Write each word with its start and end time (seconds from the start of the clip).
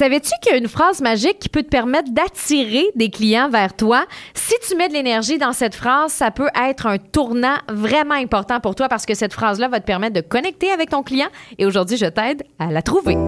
Savais-tu 0.00 0.30
qu'il 0.40 0.52
y 0.52 0.54
a 0.54 0.58
une 0.58 0.66
phrase 0.66 1.02
magique 1.02 1.38
qui 1.40 1.50
peut 1.50 1.62
te 1.62 1.68
permettre 1.68 2.10
d'attirer 2.10 2.86
des 2.94 3.10
clients 3.10 3.50
vers 3.50 3.76
toi? 3.76 4.06
Si 4.32 4.54
tu 4.66 4.74
mets 4.74 4.88
de 4.88 4.94
l'énergie 4.94 5.36
dans 5.36 5.52
cette 5.52 5.74
phrase, 5.74 6.10
ça 6.10 6.30
peut 6.30 6.48
être 6.66 6.86
un 6.86 6.96
tournant 6.96 7.56
vraiment 7.68 8.14
important 8.14 8.60
pour 8.60 8.74
toi 8.74 8.88
parce 8.88 9.04
que 9.04 9.12
cette 9.12 9.34
phrase-là 9.34 9.68
va 9.68 9.78
te 9.78 9.84
permettre 9.84 10.14
de 10.14 10.22
connecter 10.22 10.70
avec 10.70 10.88
ton 10.88 11.02
client 11.02 11.26
et 11.58 11.66
aujourd'hui, 11.66 11.98
je 11.98 12.06
t'aide 12.06 12.44
à 12.58 12.72
la 12.72 12.80
trouver. 12.80 13.18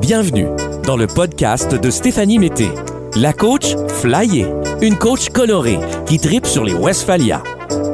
Bienvenue 0.00 0.48
dans 0.84 0.96
le 0.96 1.06
podcast 1.06 1.72
de 1.72 1.90
Stéphanie 1.90 2.40
Mété, 2.40 2.66
la 3.14 3.32
coach 3.32 3.76
flyée, 4.00 4.48
une 4.82 4.98
coach 4.98 5.28
colorée 5.28 5.78
qui 6.04 6.18
tripe 6.18 6.46
sur 6.46 6.64
les 6.64 6.74
Westphalia. 6.74 7.44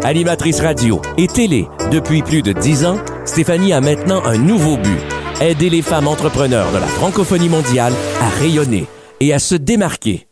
Animatrice 0.03 0.63
radio 0.63 1.03
et 1.19 1.27
télé 1.27 1.69
depuis 1.93 2.23
plus 2.23 2.41
de 2.41 2.55
dix 2.55 2.87
ans, 2.87 2.97
Stéphanie 3.27 3.75
a 3.75 3.83
maintenant 3.83 4.25
un 4.25 4.39
nouveau 4.39 4.79
but 4.79 5.20
aider 5.41 5.71
les 5.71 5.81
femmes 5.81 6.07
entrepreneurs 6.07 6.71
de 6.73 6.79
la 6.79 6.87
francophonie 6.87 7.49
mondiale 7.49 7.95
à 8.21 8.29
rayonner 8.29 8.87
et 9.21 9.33
à 9.33 9.39
se 9.39 9.55
démarquer. 9.55 10.27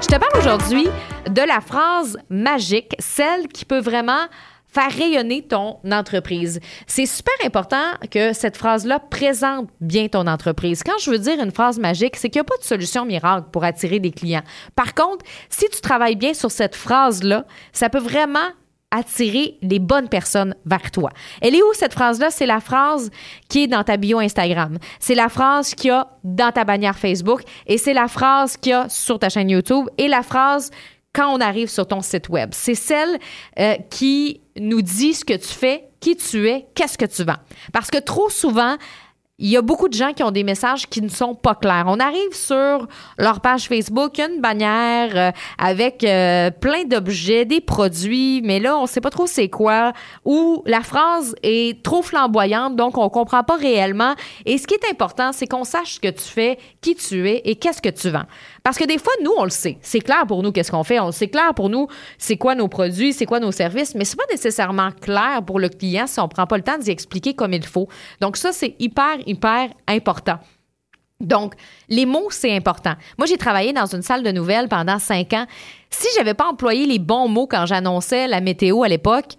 Je 0.00 0.06
te 0.06 0.16
parle 0.16 0.38
aujourd'hui 0.38 0.88
de 1.30 1.42
la 1.42 1.60
phrase 1.60 2.18
magique, 2.28 2.94
celle 2.98 3.48
qui 3.48 3.64
peut 3.64 3.80
vraiment 3.80 4.26
faire 4.66 4.90
rayonner 4.90 5.42
ton 5.42 5.78
entreprise. 5.90 6.60
C'est 6.86 7.06
super 7.06 7.34
important 7.44 7.84
que 8.10 8.32
cette 8.32 8.56
phrase-là 8.56 8.98
présente 8.98 9.70
bien 9.80 10.08
ton 10.08 10.26
entreprise. 10.26 10.82
Quand 10.82 10.98
je 11.00 11.10
veux 11.10 11.18
dire 11.18 11.40
une 11.40 11.52
phrase 11.52 11.78
magique, 11.78 12.16
c'est 12.16 12.28
qu'il 12.28 12.40
n'y 12.40 12.46
a 12.46 12.50
pas 12.50 12.58
de 12.58 12.64
solution 12.64 13.04
miracle 13.04 13.48
pour 13.50 13.64
attirer 13.64 13.98
des 14.00 14.10
clients. 14.10 14.42
Par 14.74 14.94
contre, 14.94 15.24
si 15.48 15.68
tu 15.70 15.80
travailles 15.80 16.16
bien 16.16 16.34
sur 16.34 16.50
cette 16.50 16.76
phrase-là, 16.76 17.44
ça 17.72 17.88
peut 17.88 17.98
vraiment 17.98 18.48
attirer 18.90 19.58
les 19.62 19.78
bonnes 19.78 20.08
personnes 20.08 20.54
vers 20.64 20.90
toi. 20.90 21.10
Elle 21.40 21.54
est 21.54 21.62
où 21.62 21.72
cette 21.74 21.92
phrase-là? 21.92 22.30
C'est 22.30 22.46
la 22.46 22.60
phrase 22.60 23.10
qui 23.48 23.64
est 23.64 23.66
dans 23.66 23.84
ta 23.84 23.96
bio 23.96 24.18
Instagram. 24.18 24.78
C'est 24.98 25.14
la 25.14 25.28
phrase 25.28 25.74
qu'il 25.74 25.88
y 25.88 25.90
a 25.90 26.08
dans 26.24 26.52
ta 26.52 26.64
bannière 26.64 26.98
Facebook 26.98 27.42
et 27.66 27.78
c'est 27.78 27.94
la 27.94 28.08
phrase 28.08 28.56
qu'il 28.56 28.70
y 28.70 28.74
a 28.74 28.88
sur 28.88 29.18
ta 29.18 29.28
chaîne 29.28 29.50
YouTube 29.50 29.86
et 29.98 30.08
la 30.08 30.22
phrase 30.22 30.70
quand 31.12 31.34
on 31.34 31.40
arrive 31.40 31.68
sur 31.68 31.86
ton 31.86 32.00
site 32.00 32.28
web. 32.28 32.50
C'est 32.52 32.74
celle 32.74 33.18
euh, 33.58 33.74
qui 33.90 34.40
nous 34.58 34.82
dit 34.82 35.14
ce 35.14 35.24
que 35.24 35.34
tu 35.34 35.48
fais, 35.48 35.88
qui 36.00 36.16
tu 36.16 36.48
es, 36.48 36.66
qu'est-ce 36.74 36.96
que 36.96 37.06
tu 37.06 37.24
vends. 37.24 37.38
Parce 37.72 37.90
que 37.90 37.98
trop 37.98 38.28
souvent, 38.30 38.76
il 39.40 39.48
y 39.48 39.56
a 39.56 39.62
beaucoup 39.62 39.88
de 39.88 39.94
gens 39.94 40.12
qui 40.12 40.24
ont 40.24 40.32
des 40.32 40.42
messages 40.42 40.88
qui 40.88 41.00
ne 41.00 41.08
sont 41.08 41.36
pas 41.36 41.54
clairs. 41.54 41.84
On 41.86 42.00
arrive 42.00 42.32
sur 42.32 42.88
leur 43.18 43.40
page 43.40 43.68
Facebook, 43.68 44.18
une 44.18 44.40
bannière 44.40 45.10
euh, 45.14 45.30
avec 45.58 46.02
euh, 46.02 46.50
plein 46.50 46.82
d'objets, 46.82 47.44
des 47.44 47.60
produits, 47.60 48.42
mais 48.42 48.58
là, 48.58 48.76
on 48.76 48.82
ne 48.82 48.88
sait 48.88 49.00
pas 49.00 49.10
trop 49.10 49.28
c'est 49.28 49.48
quoi, 49.48 49.92
ou 50.24 50.64
la 50.66 50.80
phrase 50.80 51.36
est 51.44 51.84
trop 51.84 52.02
flamboyante, 52.02 52.74
donc 52.74 52.98
on 52.98 53.04
ne 53.04 53.08
comprend 53.08 53.44
pas 53.44 53.54
réellement. 53.54 54.14
Et 54.44 54.58
ce 54.58 54.66
qui 54.66 54.74
est 54.74 54.90
important, 54.90 55.30
c'est 55.32 55.46
qu'on 55.46 55.62
sache 55.62 55.94
ce 55.94 56.00
que 56.00 56.08
tu 56.08 56.24
fais, 56.24 56.58
qui 56.80 56.96
tu 56.96 57.28
es 57.28 57.42
et 57.44 57.54
qu'est-ce 57.54 57.80
que 57.80 57.90
tu 57.90 58.10
vends. 58.10 58.26
Parce 58.64 58.76
que 58.76 58.84
des 58.84 58.98
fois, 58.98 59.12
nous, 59.22 59.32
on 59.38 59.44
le 59.44 59.50
sait. 59.50 59.78
C'est 59.82 60.00
clair 60.00 60.26
pour 60.26 60.42
nous 60.42 60.50
qu'est-ce 60.50 60.72
qu'on 60.72 60.84
fait. 60.84 60.98
On 60.98 61.12
C'est 61.12 61.28
clair 61.28 61.54
pour 61.54 61.68
nous 61.68 61.86
c'est 62.18 62.36
quoi 62.36 62.56
nos 62.56 62.68
produits, 62.68 63.12
c'est 63.12 63.24
quoi 63.24 63.38
nos 63.38 63.52
services, 63.52 63.94
mais 63.94 64.04
c'est 64.04 64.16
pas 64.16 64.26
nécessairement 64.30 64.90
clair 64.90 65.42
pour 65.46 65.60
le 65.60 65.68
client 65.68 66.08
si 66.08 66.18
on 66.18 66.28
prend 66.28 66.46
pas 66.46 66.56
le 66.56 66.64
temps 66.64 66.76
d'y 66.76 66.90
expliquer 66.90 67.34
comme 67.34 67.52
il 67.52 67.64
faut. 67.64 67.88
Donc 68.20 68.36
ça, 68.36 68.52
c'est 68.52 68.74
hyper, 68.80 69.16
hyper 69.28 69.70
important. 69.86 70.38
Donc, 71.20 71.54
les 71.88 72.06
mots, 72.06 72.28
c'est 72.30 72.54
important. 72.54 72.94
Moi, 73.18 73.26
j'ai 73.26 73.36
travaillé 73.36 73.72
dans 73.72 73.86
une 73.86 74.02
salle 74.02 74.22
de 74.22 74.30
nouvelles 74.30 74.68
pendant 74.68 74.98
cinq 74.98 75.32
ans. 75.32 75.46
Si 75.90 76.06
j'avais 76.16 76.34
pas 76.34 76.46
employé 76.46 76.86
les 76.86 77.00
bons 77.00 77.28
mots 77.28 77.48
quand 77.48 77.66
j'annonçais 77.66 78.28
la 78.28 78.40
météo 78.40 78.84
à 78.84 78.88
l'époque, 78.88 79.32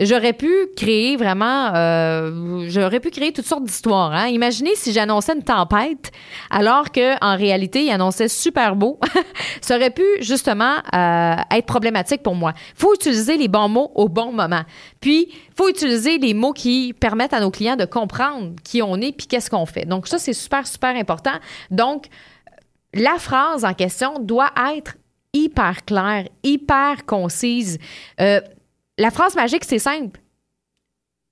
J'aurais 0.00 0.32
pu 0.32 0.50
créer 0.74 1.16
vraiment, 1.16 1.74
euh, 1.74 2.64
j'aurais 2.68 2.98
pu 2.98 3.10
créer 3.10 3.30
toutes 3.32 3.46
sortes 3.46 3.64
d'histoires. 3.64 4.12
Hein. 4.12 4.28
Imaginez 4.28 4.74
si 4.74 4.92
j'annonçais 4.92 5.34
une 5.34 5.44
tempête, 5.44 6.10
alors 6.50 6.90
que 6.90 7.22
en 7.22 7.36
réalité, 7.36 7.84
il 7.84 7.90
annonçait 7.90 8.28
super 8.28 8.74
beau. 8.74 8.98
Ça 9.60 9.76
aurait 9.76 9.90
pu 9.90 10.02
justement 10.20 10.76
euh, 10.94 11.36
être 11.50 11.66
problématique 11.66 12.22
pour 12.22 12.34
moi. 12.34 12.54
Faut 12.74 12.94
utiliser 12.94 13.36
les 13.36 13.48
bons 13.48 13.68
mots 13.68 13.92
au 13.94 14.08
bon 14.08 14.32
moment. 14.32 14.62
Puis, 15.00 15.28
faut 15.56 15.68
utiliser 15.68 16.18
les 16.18 16.32
mots 16.32 16.54
qui 16.54 16.94
permettent 16.98 17.34
à 17.34 17.40
nos 17.40 17.50
clients 17.50 17.76
de 17.76 17.84
comprendre 17.84 18.54
qui 18.64 18.82
on 18.82 18.96
est 18.96 19.12
puis 19.12 19.26
qu'est-ce 19.26 19.50
qu'on 19.50 19.66
fait. 19.66 19.84
Donc 19.84 20.08
ça, 20.08 20.18
c'est 20.18 20.32
super 20.32 20.66
super 20.66 20.96
important. 20.96 21.38
Donc 21.70 22.06
la 22.94 23.18
phrase 23.18 23.64
en 23.64 23.74
question 23.74 24.18
doit 24.18 24.50
être 24.74 24.96
hyper 25.32 25.84
claire, 25.84 26.28
hyper 26.42 27.04
concise. 27.06 27.78
Euh, 28.20 28.40
la 28.98 29.10
phrase 29.10 29.34
magique, 29.34 29.64
c'est 29.64 29.78
simple. 29.78 30.20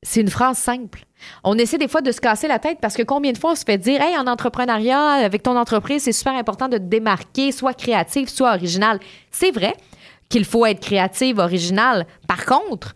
C'est 0.02 0.20
une 0.22 0.30
phrase 0.30 0.56
simple. 0.56 1.04
On 1.44 1.58
essaie 1.58 1.76
des 1.76 1.88
fois 1.88 2.00
de 2.00 2.10
se 2.10 2.20
casser 2.22 2.48
la 2.48 2.58
tête 2.58 2.78
parce 2.80 2.96
que 2.96 3.02
combien 3.02 3.32
de 3.32 3.38
fois 3.38 3.52
on 3.52 3.54
se 3.54 3.64
fait 3.64 3.76
dire 3.76 4.00
Hey, 4.00 4.16
en 4.16 4.26
entrepreneuriat, 4.26 5.12
avec 5.12 5.42
ton 5.42 5.56
entreprise, 5.58 6.04
c'est 6.04 6.12
super 6.12 6.34
important 6.34 6.68
de 6.68 6.78
te 6.78 6.84
démarquer, 6.84 7.52
soit 7.52 7.74
créatif, 7.74 8.30
soit 8.30 8.54
original. 8.54 8.98
C'est 9.30 9.50
vrai 9.50 9.74
qu'il 10.30 10.46
faut 10.46 10.64
être 10.64 10.80
créative, 10.80 11.38
original. 11.38 12.06
Par 12.26 12.46
contre, 12.46 12.94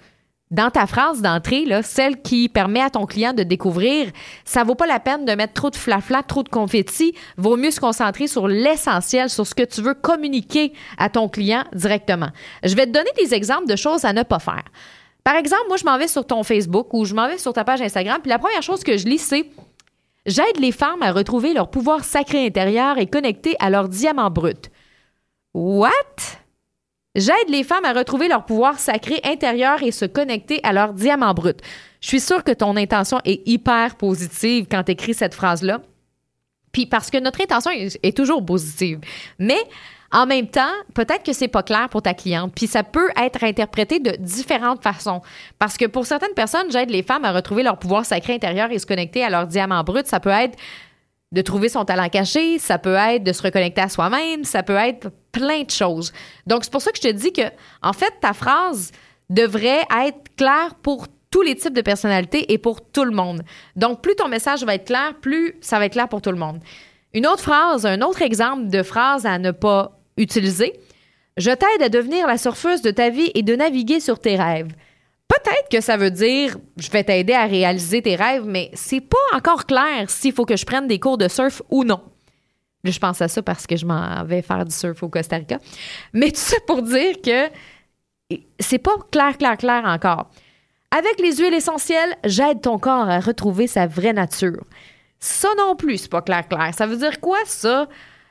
dans 0.51 0.71
ta 0.71 0.87
phrase 0.87 1.23
d'entrée, 1.23 1.67
celle 1.83 2.23
qui 2.23 2.49
permet 2.49 2.81
à 2.81 2.91
ton 2.91 3.07
client 3.07 3.33
de 3.33 3.43
découvrir, 3.43 4.11
ça 4.45 4.63
vaut 4.63 4.75
pas 4.75 4.87
la 4.87 5.01
peine 5.01 5.25
de 5.25 5.33
mettre 5.33 5.55
trop 5.55 5.71
de 5.71 5.77
flafla, 5.77 6.23
trop 6.23 6.43
de 6.43 6.49
confetti. 6.49 7.15
Vaut 7.37 7.57
mieux 7.57 7.71
se 7.71 7.81
concentrer 7.81 8.27
sur 8.27 8.47
l'essentiel, 8.47 9.31
sur 9.31 9.47
ce 9.47 9.55
que 9.55 9.65
tu 9.65 9.83
veux 9.83 9.95
communiquer 9.95 10.73
à 10.99 11.09
ton 11.09 11.29
client 11.29 11.65
directement. 11.73 12.29
Je 12.63 12.75
vais 12.77 12.87
te 12.87 12.93
donner 12.93 13.11
des 13.17 13.35
exemples 13.35 13.67
de 13.67 13.77
choses 13.77 14.05
à 14.05 14.13
ne 14.13 14.23
pas 14.23 14.39
faire. 14.39 14.65
Par 15.25 15.37
exemple, 15.37 15.65
moi, 15.69 15.79
je 15.79 15.85
m'en 15.85 15.99
vais 15.99 16.09
sur 16.09 16.27
ton 16.27 16.43
Facebook 16.43 16.93
ou 16.93 17.05
je 17.05 17.15
m'en 17.15 17.27
vais 17.27 17.39
sur 17.39 17.53
ta 17.53 17.65
page 17.65 17.81
Instagram, 17.81 18.19
puis 18.23 18.31
la 18.31 18.39
première 18.39 18.63
chose 18.63 18.85
que 18.85 18.97
je 18.97 19.07
lis, 19.07 19.19
c'est 19.19 19.51
J'aide 20.27 20.59
les 20.59 20.73
femmes 20.73 21.03
à 21.03 21.13
retrouver 21.13 21.53
leur 21.53 21.71
pouvoir 21.71 22.03
sacré 22.03 22.47
intérieur 22.47 22.97
et 22.97 23.07
connecter 23.07 23.57
à 23.61 23.69
leur 23.69 23.89
diamant 23.89 24.31
brut. 24.31 24.71
What? 25.53 26.44
J'aide 27.15 27.49
les 27.49 27.63
femmes 27.63 27.85
à 27.85 27.93
retrouver 27.93 28.27
leur 28.27 28.45
pouvoir 28.45 28.79
sacré 28.81 29.21
intérieur 29.25 29.83
et 29.83 29.93
se 29.93 30.05
connecter 30.05 30.59
à 30.65 30.73
leur 30.73 30.93
diamant 30.93 31.33
brut. 31.33 31.61
Je 32.01 32.09
suis 32.09 32.21
sûre 32.21 32.43
que 32.43 32.51
ton 32.51 32.77
intention 32.77 33.21
est 33.25 33.47
hyper 33.47 33.95
positive 33.95 34.67
quand 34.69 34.83
tu 34.83 34.93
écris 34.93 35.15
cette 35.15 35.35
phrase-là. 35.35 35.81
Puis 36.73 36.87
parce 36.87 37.11
que 37.11 37.19
notre 37.19 37.41
intention 37.41 37.71
est, 37.71 38.17
toujours 38.17 38.45
positive. 38.45 38.99
Mais 39.39 39.61
en 40.11 40.27
même 40.27 40.49
temps, 40.49 40.73
peut-être 40.93 41.23
que 41.23 41.33
c'est 41.33 41.49
pas 41.49 41.63
clair 41.63 41.89
pour 41.89 42.03
ta 42.03 42.15
cliente, 42.15 42.53
puis 42.55 42.67
ça 42.67 42.83
peut 42.83 43.09
être 43.17 43.45
interprété 43.45 44.01
de 44.01 44.17
différentes 44.19 44.83
façons. 44.83 45.23
Parce 45.61 45.77
que 45.77 45.85
pour 45.85 46.07
certaines 46.07 46.35
personnes, 46.35 46.71
j'aide 46.71 46.91
les 46.91 47.05
femmes 47.05 47.25
à 47.25 47.33
retrouver 47.33 47.63
leur 47.63 47.79
pouvoir 47.79 48.05
sacré 48.05 48.35
intérieur 48.35 48.73
et 48.73 48.81
se 48.81 48.87
connecter 48.87 49.23
à 49.23 49.31
leur 49.31 49.47
diamant 49.47 49.85
brut. 49.85 50.07
Ça 50.09 50.19
peut 50.19 50.31
être 50.31 50.59
de 51.31 51.43
trouver 51.43 51.69
son 51.69 51.85
talent 51.85 52.09
caché, 52.09 52.59
ça 52.59 52.79
peut 52.79 52.95
être 52.95 53.23
de 53.23 53.33
se 53.33 53.43
reconnecter 53.43 53.81
à 53.81 53.89
soi-même, 53.89 54.43
ça 54.43 54.65
peut 54.65 54.77
être 54.77 55.11
plein 55.35 55.65
de 55.65 55.71
choses. 55.71 56.13
Donc, 56.47 56.65
c'est 56.65 56.73
pour 56.73 56.81
ça 56.81 56.93
que 56.93 56.97
je 56.97 57.09
te 57.09 57.13
dis 57.13 57.33
que, 57.33 57.43
en 57.83 57.93
fait, 57.93 58.15
ta 58.21 58.33
phrase 58.33 58.93
devrait 59.29 59.83
être 60.07 60.35
claire 60.37 60.75
pour 60.83 61.09
tous 61.31 61.43
les 61.43 61.57
types 61.57 61.75
de 61.75 61.83
personnalités 61.83 62.53
et 62.53 62.59
pour 62.59 62.81
tout 62.81 63.05
le 63.05 63.11
monde. 63.11 63.43
Donc, 63.75 64.01
plus 64.01 64.15
ton 64.15 64.29
message 64.29 64.65
va 64.65 64.77
être 64.77 64.87
clair, 64.87 65.15
plus 65.21 65.57
ça 65.61 65.79
va 65.79 65.87
être 65.87 65.93
clair 65.93 66.09
pour 66.09 66.23
tout 66.23 66.31
le 66.31 66.39
monde. 66.39 66.61
Une 67.13 67.27
autre 67.27 67.43
phrase, 67.43 67.85
un 67.85 68.01
autre 68.03 68.23
exemple 68.23 68.69
de 68.69 68.83
phrase 68.83 69.27
à 69.27 69.39
ne 69.39 69.51
pas 69.51 69.99
utiliser. 70.17 70.73
Je 71.37 71.51
t'aide 71.51 71.83
à 71.83 71.89
devenir 71.89 72.29
la 72.29 72.39
surfeuse 72.39 72.83
de 72.83 72.93
ta 72.93 73.11
vie 73.11 73.33
et 73.35 73.43
de 73.43 73.57
naviguer 73.57 73.99
sur 73.99 74.21
tes 74.21 74.37
rêves. 74.37 74.73
Peut-être 75.27 75.69
que 75.71 75.81
ça 75.81 75.97
veut 75.97 76.13
dire 76.13 76.57
je 76.77 76.91
vais 76.91 77.03
t'aider 77.03 77.33
à 77.33 77.47
réaliser 77.47 78.03
tes 78.03 78.15
rêves, 78.15 78.45
mais 78.47 78.71
c'est 78.75 79.01
pas 79.01 79.17
encore 79.37 79.67
clair 79.67 80.09
s'il 80.09 80.33
faut 80.33 80.45
que 80.45 80.57
je 80.57 80.65
prenne 80.65 80.87
des 80.87 81.01
cours 81.01 81.19
de 81.19 81.27
surf 81.27 81.63
ou 81.71 81.83
non. 81.83 82.01
Je 82.93 82.99
pense 82.99 83.21
à 83.21 83.29
ça 83.29 83.43
parce 83.43 83.67
que 83.67 83.77
je 83.77 83.87
m'en 83.87 84.25
vais 84.25 84.43
faire 84.43 84.65
du 84.65 84.75
surf 84.75 85.03
au 85.03 85.09
Costa 85.09 85.37
Rica. 85.37 85.59
Mais 86.13 86.31
tout 86.31 86.41
ça 86.41 86.57
pour 86.67 86.83
dire 86.83 87.21
que 87.23 87.49
c'est 88.59 88.79
pas 88.79 88.97
clair, 89.11 89.37
clair, 89.39 89.57
clair 89.57 89.83
encore. 89.85 90.31
Avec 90.91 91.19
les 91.21 91.37
huiles 91.37 91.55
essentielles, 91.55 92.17
j'aide 92.25 92.61
ton 92.61 92.79
corps 92.79 93.09
à 93.09 93.21
retrouver 93.21 93.67
sa 93.67 93.87
vraie 93.87 94.13
nature. 94.13 94.63
Ça 95.19 95.49
non 95.59 95.75
plus, 95.75 95.99
c'est 95.99 96.11
pas 96.11 96.23
clair, 96.23 96.47
clair. 96.47 96.73
Ça 96.75 96.87
veut 96.87 96.97
dire 96.97 97.21
quoi, 97.21 97.39
ça? 97.47 97.89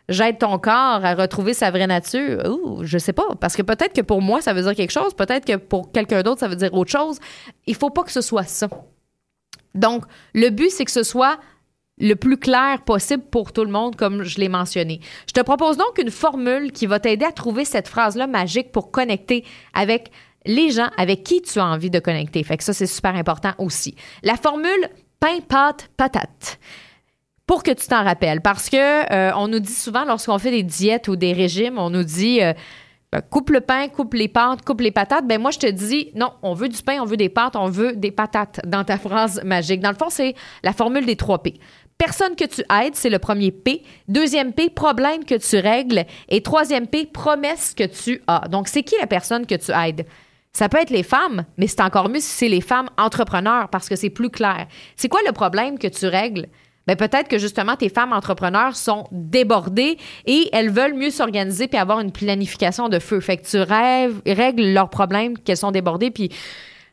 j'aide 0.10 0.38
ton 0.40 0.58
corps 0.60 1.04
à 1.04 1.16
retrouver 1.16 1.54
sa 1.54 1.72
vraie 1.72 1.88
nature? 1.88 2.42
Ouh, 2.50 2.84
je 2.84 2.98
sais 2.98 3.14
pas. 3.14 3.36
Parce 3.40 3.56
que 3.56 3.62
peut-être 3.62 3.94
que 3.94 4.02
pour 4.02 4.22
moi, 4.22 4.42
ça 4.42 4.54
veut 4.54 4.62
dire 4.62 4.76
quelque 4.76 4.92
chose. 4.92 5.14
Peut-être 5.14 5.46
que 5.46 5.56
pour 5.56 5.92
quelqu'un 5.92 6.22
d'autre, 6.24 6.40
ça 6.40 6.48
veut 6.48 6.56
dire 6.56 6.74
autre 6.74 6.92
chose. 6.92 7.20
Il 7.66 7.76
faut 7.76 7.90
pas 7.90 8.04
que 8.04 8.12
ce 8.12 8.22
soit 8.22 8.44
ça. 8.44 8.68
Donc, 9.76 10.06
le 10.34 10.50
but, 10.50 10.70
c'est 10.70 10.86
que 10.86 10.92
ce 10.92 11.04
soit 11.04 11.40
le 12.00 12.16
plus 12.16 12.38
clair 12.38 12.82
possible 12.86 13.24
pour 13.30 13.54
tout 13.54 13.64
le 13.64 13.72
monde, 13.72 13.96
comme 13.96 14.24
je 14.24 14.40
l'ai 14.40 14.50
mentionné. 14.50 15.00
Je 15.28 15.34
te 15.34 15.42
propose 15.42 15.78
donc 15.78 15.98
une 16.00 16.12
formule 16.12 16.72
qui 16.72 16.86
va 16.86 17.00
t'aider 17.00 17.26
à 17.26 17.32
trouver 17.32 17.66
cette 17.66 17.88
phrase-là 17.88 18.28
magique 18.28 18.72
pour 18.72 18.92
connecter 18.92 19.46
avec 19.74 20.12
les 20.46 20.72
gens 20.72 20.90
avec 20.98 21.24
qui 21.24 21.42
tu 21.42 21.60
as 21.60 21.66
envie 21.66 21.90
de 21.90 22.00
connecter. 22.00 22.44
Fait 22.44 22.58
que 22.58 22.64
ça, 22.64 22.74
c'est 22.74 22.88
super 22.88 23.16
important 23.16 23.54
aussi. 23.58 23.96
La 24.24 24.36
formule 24.36 24.90
pain, 25.20 25.40
pâte, 25.48 25.90
patate 25.96 26.60
pour 27.46 27.64
que 27.64 27.72
tu 27.72 27.88
t'en 27.88 28.04
rappelles. 28.04 28.42
Parce 28.42 28.70
que 28.70 29.14
euh, 29.14 29.32
on 29.36 29.48
nous 29.48 29.60
dit 29.60 29.74
souvent, 29.74 30.06
lorsqu'on 30.06 30.40
fait 30.40 30.52
des 30.52 30.64
diètes 30.64 31.08
ou 31.08 31.16
des 31.16 31.34
régimes, 31.34 31.78
on 31.78 31.90
nous 31.90 32.04
dit 32.04 32.42
euh, 32.42 32.54
ben, 33.14 33.22
coupe 33.22 33.52
le 33.52 33.62
pain, 33.62 33.90
coupe 33.90 34.16
les 34.16 34.28
pâtes, 34.28 34.66
coupe 34.66 34.82
les 34.82 34.90
patates. 34.90 35.28
Ben 35.28 35.40
moi, 35.40 35.52
je 35.52 35.60
te 35.60 35.68
dis 35.68 36.10
non, 36.16 36.32
on 36.42 36.56
veut 36.56 36.68
du 36.68 36.82
pain, 36.82 36.98
on 37.00 37.06
veut 37.06 37.16
des 37.16 37.30
pâtes, 37.30 37.56
on 37.56 37.68
veut 37.68 37.96
des 37.96 38.10
patates 38.10 38.60
dans 38.66 38.84
ta 38.84 38.98
phrase 38.98 39.40
magique. 39.44 39.82
Dans 39.82 39.92
le 39.92 39.96
fond, 39.96 40.10
c'est 40.10 40.34
la 40.64 40.74
formule 40.74 41.06
des 41.06 41.16
trois 41.16 41.44
P. 41.44 41.60
Personne 42.00 42.36
que 42.36 42.46
tu 42.46 42.62
aides, 42.62 42.96
c'est 42.96 43.12
le 43.12 43.20
premier 43.20 43.52
P. 43.52 43.84
Deuxième 44.08 44.52
P, 44.52 44.72
problème 44.72 45.26
que 45.26 45.36
tu 45.36 45.58
règles. 45.58 46.06
Et 46.28 46.42
troisième 46.42 46.88
P, 46.88 47.06
promesse 47.06 47.76
que 47.76 47.84
tu 47.84 48.20
as. 48.26 48.48
Donc, 48.48 48.68
c'est 48.68 48.82
qui 48.82 48.96
la 49.00 49.06
personne 49.06 49.46
que 49.46 49.54
tu 49.54 49.72
aides? 49.72 50.08
Ça 50.52 50.68
peut 50.68 50.80
être 50.80 50.90
les 50.90 51.04
femmes, 51.04 51.46
mais 51.58 51.68
c'est 51.68 51.82
encore 51.82 52.10
mieux 52.10 52.20
si 52.20 52.32
c'est 52.32 52.50
les 52.50 52.62
femmes 52.62 52.90
entrepreneurs 52.98 53.70
parce 53.70 53.90
que 53.90 53.96
c'est 53.96 54.10
plus 54.10 54.32
clair. 54.32 54.66
C'est 54.96 55.08
quoi 55.08 55.22
le 55.24 55.34
problème 55.34 55.78
que 55.78 55.88
tu 55.88 56.08
règles? 56.08 56.48
Ben 56.86 56.96
peut-être 56.98 57.30
que 57.30 57.38
justement 57.38 57.76
tes 57.76 57.90
femmes 57.90 58.12
entrepreneurs 58.12 58.76
sont 58.76 59.06
débordées 59.12 59.98
et 60.26 60.50
elles 60.52 60.70
veulent 60.70 60.96
mieux 60.96 61.12
s'organiser 61.12 61.68
puis 61.68 61.78
avoir 61.78 62.00
une 62.02 62.12
planification 62.12 62.90
de 62.90 63.00
feu. 63.00 63.20
Fait 63.20 63.38
que 63.38 63.46
tu 63.46 63.58
règles 64.32 64.74
leurs 64.74 64.90
problèmes 64.90 65.38
qu'elles 65.38 65.58
sont 65.58 65.72
débordées 65.72 66.12
puis 66.12 66.30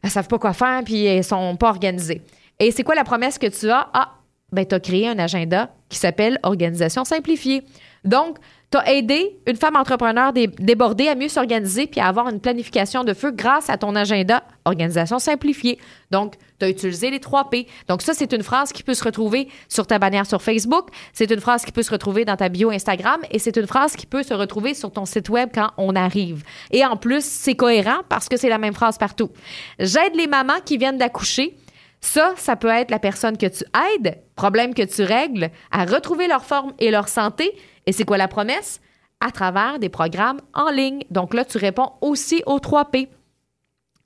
elles 0.02 0.10
savent 0.10 0.28
pas 0.28 0.38
quoi 0.38 0.52
faire 0.52 0.82
puis 0.84 1.04
elles 1.04 1.24
sont 1.24 1.56
pas 1.56 1.70
organisées. 1.70 2.22
Et 2.58 2.70
c'est 2.70 2.84
quoi 2.84 2.94
la 2.94 3.04
promesse 3.04 3.38
que 3.38 3.46
tu 3.46 3.68
as? 3.70 3.88
Ah, 3.92 4.12
ben 4.52 4.64
tu 4.66 4.74
as 4.74 4.80
créé 4.80 5.08
un 5.08 5.18
agenda 5.18 5.70
qui 5.88 5.98
s'appelle 5.98 6.38
Organisation 6.42 7.04
simplifiée. 7.04 7.64
Donc, 8.04 8.38
tu 8.70 8.78
as 8.78 8.92
aidé 8.92 9.36
une 9.46 9.56
femme 9.56 9.76
entrepreneur 9.76 10.32
débordée 10.32 11.08
à 11.08 11.16
mieux 11.16 11.28
s'organiser 11.28 11.86
puis 11.86 12.00
à 12.00 12.06
avoir 12.06 12.28
une 12.28 12.40
planification 12.40 13.02
de 13.02 13.14
feu 13.14 13.32
grâce 13.32 13.68
à 13.68 13.76
ton 13.76 13.96
agenda 13.96 14.44
Organisation 14.64 15.18
simplifiée. 15.18 15.78
Donc, 16.10 16.34
tu 16.58 16.66
as 16.66 16.68
utilisé 16.68 17.10
les 17.10 17.18
trois 17.18 17.50
P. 17.50 17.66
Donc, 17.88 18.02
ça, 18.02 18.12
c'est 18.14 18.32
une 18.32 18.42
phrase 18.42 18.72
qui 18.72 18.82
peut 18.82 18.94
se 18.94 19.02
retrouver 19.02 19.48
sur 19.68 19.86
ta 19.86 19.98
bannière 19.98 20.26
sur 20.26 20.42
Facebook. 20.42 20.88
C'est 21.12 21.30
une 21.30 21.40
phrase 21.40 21.64
qui 21.64 21.72
peut 21.72 21.82
se 21.82 21.90
retrouver 21.90 22.24
dans 22.24 22.36
ta 22.36 22.48
bio 22.48 22.70
Instagram 22.70 23.20
et 23.30 23.38
c'est 23.38 23.56
une 23.56 23.66
phrase 23.66 23.96
qui 23.96 24.06
peut 24.06 24.22
se 24.22 24.34
retrouver 24.34 24.74
sur 24.74 24.92
ton 24.92 25.06
site 25.06 25.28
web 25.30 25.48
quand 25.52 25.70
on 25.78 25.96
arrive. 25.96 26.44
Et 26.70 26.84
en 26.84 26.96
plus, 26.96 27.24
c'est 27.24 27.56
cohérent 27.56 28.02
parce 28.08 28.28
que 28.28 28.36
c'est 28.36 28.48
la 28.50 28.58
même 28.58 28.74
phrase 28.74 28.98
partout. 28.98 29.30
J'aide 29.78 30.14
les 30.14 30.26
mamans 30.26 30.60
qui 30.64 30.76
viennent 30.76 30.98
d'accoucher. 30.98 31.56
Ça, 32.00 32.32
ça 32.36 32.56
peut 32.56 32.68
être 32.68 32.90
la 32.90 32.98
personne 32.98 33.36
que 33.36 33.46
tu 33.46 33.64
aides, 33.94 34.18
problème 34.36 34.74
que 34.74 34.82
tu 34.82 35.02
règles, 35.02 35.50
à 35.70 35.84
retrouver 35.84 36.28
leur 36.28 36.44
forme 36.44 36.72
et 36.78 36.90
leur 36.90 37.08
santé 37.08 37.52
et 37.86 37.92
c'est 37.92 38.04
quoi 38.04 38.18
la 38.18 38.28
promesse? 38.28 38.80
À 39.20 39.30
travers 39.30 39.78
des 39.78 39.88
programmes 39.88 40.40
en 40.54 40.70
ligne. 40.70 41.02
Donc 41.10 41.34
là, 41.34 41.44
tu 41.44 41.58
réponds 41.58 41.92
aussi 42.00 42.42
aux 42.46 42.58
3 42.58 42.86
P. 42.86 43.08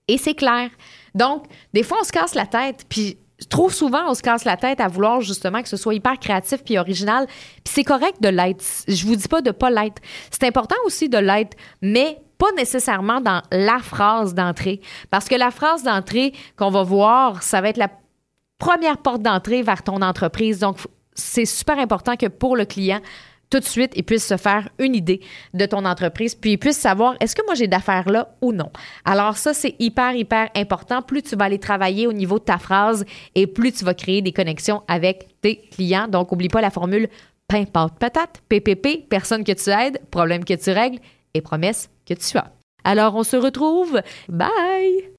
Et 0.08 0.18
c'est 0.18 0.34
clair. 0.34 0.70
Donc, 1.14 1.44
des 1.72 1.82
fois, 1.82 1.98
on 2.00 2.04
se 2.04 2.12
casse 2.12 2.34
la 2.34 2.46
tête, 2.46 2.84
puis 2.88 3.16
trop 3.48 3.70
souvent, 3.70 4.08
on 4.08 4.14
se 4.14 4.22
casse 4.22 4.44
la 4.44 4.56
tête 4.56 4.80
à 4.80 4.88
vouloir 4.88 5.20
justement 5.20 5.62
que 5.62 5.68
ce 5.68 5.76
soit 5.76 5.94
hyper 5.94 6.18
créatif 6.18 6.62
puis 6.64 6.78
original. 6.78 7.26
Puis 7.26 7.74
c'est 7.74 7.84
correct 7.84 8.20
de 8.20 8.28
l'être. 8.28 8.64
Je 8.88 9.06
vous 9.06 9.16
dis 9.16 9.28
pas 9.28 9.42
de 9.42 9.50
pas 9.50 9.70
l'être. 9.70 10.02
C'est 10.30 10.44
important 10.44 10.76
aussi 10.84 11.08
de 11.08 11.18
l'être, 11.18 11.56
mais 11.80 12.20
pas 12.38 12.52
nécessairement 12.56 13.20
dans 13.20 13.42
la 13.50 13.78
phrase 13.78 14.34
d'entrée. 14.34 14.80
Parce 15.10 15.28
que 15.28 15.34
la 15.34 15.50
phrase 15.50 15.82
d'entrée 15.82 16.32
qu'on 16.56 16.70
va 16.70 16.82
voir, 16.82 17.42
ça 17.42 17.60
va 17.60 17.68
être 17.68 17.76
la 17.76 17.90
première 18.58 18.98
porte 18.98 19.22
d'entrée 19.22 19.62
vers 19.62 19.82
ton 19.82 20.02
entreprise. 20.02 20.58
Donc, 20.58 20.78
c'est 21.14 21.44
super 21.44 21.78
important 21.78 22.16
que 22.16 22.26
pour 22.26 22.56
le 22.56 22.64
client, 22.64 23.00
tout 23.54 23.60
de 23.60 23.64
suite, 23.64 23.92
il 23.94 24.02
puisse 24.02 24.26
se 24.26 24.36
faire 24.36 24.68
une 24.80 24.96
idée 24.96 25.20
de 25.52 25.64
ton 25.64 25.84
entreprise, 25.84 26.34
puis 26.34 26.52
il 26.52 26.58
puisse 26.58 26.76
savoir 26.76 27.14
est-ce 27.20 27.36
que 27.36 27.44
moi 27.46 27.54
j'ai 27.54 27.68
d'affaires 27.68 28.08
là 28.10 28.34
ou 28.40 28.52
non? 28.52 28.70
Alors 29.04 29.36
ça, 29.36 29.54
c'est 29.54 29.76
hyper, 29.78 30.16
hyper 30.16 30.50
important. 30.56 31.02
Plus 31.02 31.22
tu 31.22 31.36
vas 31.36 31.44
aller 31.44 31.60
travailler 31.60 32.08
au 32.08 32.12
niveau 32.12 32.40
de 32.40 32.44
ta 32.44 32.58
phrase 32.58 33.04
et 33.36 33.46
plus 33.46 33.70
tu 33.70 33.84
vas 33.84 33.94
créer 33.94 34.22
des 34.22 34.32
connexions 34.32 34.82
avec 34.88 35.28
tes 35.40 35.60
clients. 35.70 36.08
Donc, 36.08 36.32
oublie 36.32 36.48
pas 36.48 36.60
la 36.60 36.70
formule 36.70 37.08
pain, 37.46 37.64
pâte, 37.64 37.92
patate, 38.00 38.42
PPP, 38.48 39.08
personne 39.08 39.44
que 39.44 39.52
tu 39.52 39.70
aides, 39.70 40.00
problème 40.10 40.44
que 40.44 40.54
tu 40.54 40.70
règles 40.70 40.98
et 41.32 41.40
promesse 41.40 41.90
que 42.08 42.14
tu 42.14 42.36
as. 42.36 42.50
Alors, 42.82 43.14
on 43.14 43.22
se 43.22 43.36
retrouve. 43.36 44.00
Bye! 44.28 45.12